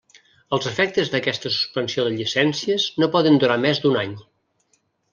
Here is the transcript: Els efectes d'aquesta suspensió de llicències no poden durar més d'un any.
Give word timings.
Els 0.57 0.69
efectes 0.71 1.11
d'aquesta 1.15 1.51
suspensió 1.57 2.07
de 2.09 2.15
llicències 2.15 2.89
no 3.05 3.13
poden 3.19 3.41
durar 3.45 3.63
més 3.67 3.83
d'un 3.87 4.05
any. 4.07 4.21